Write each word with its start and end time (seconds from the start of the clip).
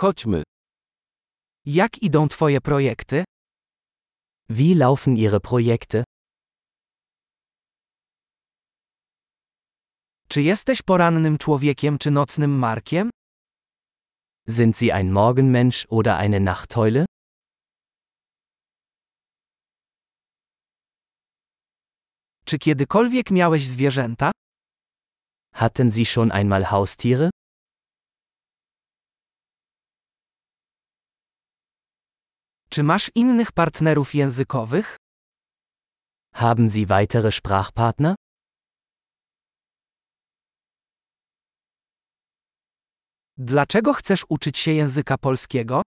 Chodźmy. 0.00 0.42
Jak 1.66 2.02
idą 2.02 2.28
Twoje 2.28 2.60
projekty? 2.60 3.24
Wie 4.48 4.74
laufen 4.74 5.16
Ihre 5.16 5.40
Projekte? 5.40 6.04
Czy 10.28 10.42
jesteś 10.42 10.82
porannym 10.82 11.38
człowiekiem 11.38 11.98
czy 11.98 12.10
nocnym 12.10 12.58
markiem? 12.58 13.10
Sind 14.48 14.76
Sie 14.76 14.94
ein 14.94 15.12
Morgenmensch 15.12 15.86
oder 15.88 16.14
eine 16.14 16.40
Nachteule? 16.40 17.06
Czy 22.44 22.58
kiedykolwiek 22.58 23.30
miałeś 23.30 23.66
zwierzęta? 23.66 24.30
Hatten 25.54 25.90
Sie 25.90 26.04
schon 26.04 26.32
einmal 26.32 26.64
Haustiere? 26.64 27.30
Czy 32.72 32.82
masz 32.82 33.10
innych 33.14 33.52
partnerów 33.52 34.14
językowych? 34.14 34.96
Haben 36.34 36.68
Sie 36.70 36.86
weitere 36.86 37.32
Sprachpartner? 37.32 38.14
Dlaczego 43.38 43.92
chcesz 43.94 44.24
uczyć 44.28 44.58
się 44.58 44.70
języka 44.72 45.18
polskiego? 45.18 45.82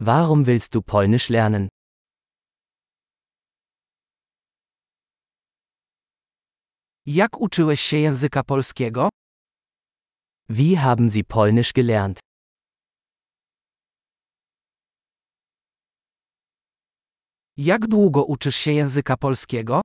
Warum 0.00 0.44
willst 0.44 0.72
du 0.72 0.82
Polnisch 0.82 1.30
lernen? 1.30 1.68
Jak 7.06 7.40
uczyłeś 7.40 7.80
się 7.80 7.96
języka 7.96 8.42
polskiego? 8.44 9.08
Wie 10.48 10.76
haben 10.76 11.10
Sie 11.10 11.24
Polnisch 11.24 11.72
gelernt? 11.72 12.27
Jak 17.60 17.86
długo 17.86 18.24
uczysz 18.24 18.56
się 18.56 18.72
języka 18.72 19.16
polskiego? 19.16 19.80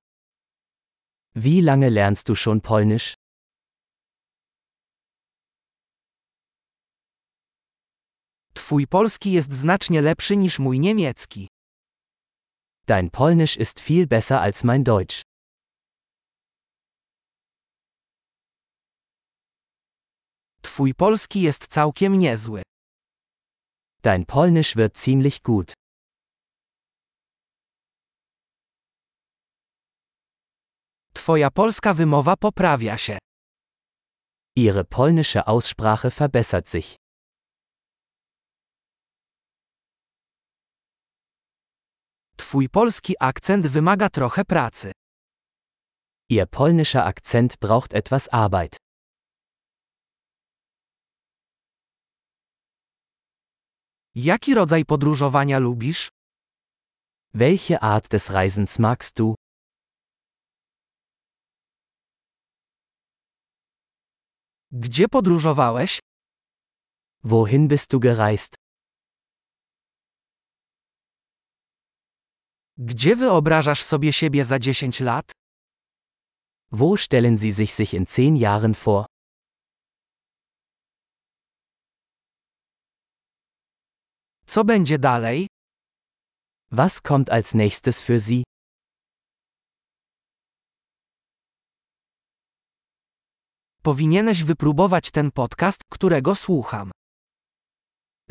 Wie 1.35 1.61
lange 1.61 1.89
lernst 1.89 2.27
du 2.27 2.35
schon 2.35 2.61
Polnisch? 2.61 3.13
Twój 8.53 8.87
polski 8.87 9.31
jest 9.31 9.53
znacznie 9.53 10.01
lepszy 10.01 10.37
niż 10.37 10.59
mój 10.59 10.79
niemiecki. 10.79 11.47
Dein 12.87 13.09
Polnisch 13.09 13.57
ist 13.57 13.79
viel 13.79 14.07
besser 14.07 14.37
als 14.37 14.63
mein 14.63 14.83
Deutsch. 14.83 15.21
Twój 20.61 20.93
polski 20.93 21.41
jest 21.41 21.67
całkiem 21.67 22.19
niezły. 22.19 22.61
Dein 24.03 24.25
Polnisch 24.25 24.75
wird 24.75 24.97
ziemlich 24.97 25.41
gut. 25.41 25.73
Twoja 31.23 31.51
polska 31.51 31.93
wymowa 31.93 32.37
poprawia 32.37 32.97
się. 32.97 33.17
Ihre 34.55 34.83
polnische 34.83 35.45
Aussprache 35.45 36.09
verbessert 36.09 36.69
sich. 36.69 36.95
Twój 42.37 42.69
polski 42.69 43.13
akcent 43.19 43.67
wymaga 43.67 44.09
trochę 44.09 44.45
pracy. 44.45 44.91
Ihr 46.29 46.49
polnischer 46.49 47.01
Akzent 47.03 47.57
braucht 47.59 47.93
etwas 47.93 48.29
Arbeit. 48.31 48.77
Jaki 54.15 54.55
rodzaj 54.55 54.85
podróżowania 54.85 55.59
lubisz? 55.59 56.09
Welche 57.33 57.79
Art 57.79 58.07
des 58.07 58.29
Reisens 58.29 58.79
magst 58.79 59.15
du? 59.17 59.35
Gdzie 64.75 65.07
podróżowałeś? 65.07 65.99
Wohin 67.23 67.67
bist 67.67 67.91
du 67.91 67.99
gereist? 67.99 68.55
Gdzie 72.77 73.15
wyobrażasz 73.15 73.83
sobie 73.83 74.13
siebie 74.13 74.45
za 74.45 74.59
10 74.59 74.99
lat? 74.99 75.31
Wo 76.71 76.97
stellen 76.97 77.37
Sie 77.37 77.51
sich 77.51 77.73
sich 77.73 77.93
in 77.93 78.05
zehn 78.05 78.37
Jahren 78.37 78.75
vor? 78.75 79.05
Co 84.45 84.63
będzie 84.63 84.99
dalej? 84.99 85.47
Was 86.71 87.01
kommt 87.01 87.29
als 87.29 87.53
nächstes 87.53 88.01
für 88.01 88.19
Sie? 88.19 88.43
Powinieneś 93.85 94.43
wypróbować 94.43 95.11
ten 95.11 95.31
podcast, 95.31 95.81
którego 95.89 96.35
słucham. 96.35 96.91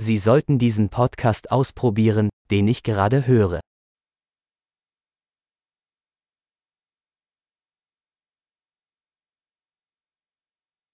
Sie 0.00 0.18
sollten 0.18 0.58
diesen 0.58 0.88
Podcast 0.88 1.46
ausprobieren, 1.50 2.28
den 2.50 2.68
ich 2.68 2.82
gerade 2.82 3.20
höre. 3.20 3.60